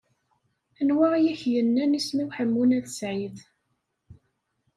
[0.79, 3.37] Anwa i ak-yennan isem-iw Ḥemmu n At Sɛid?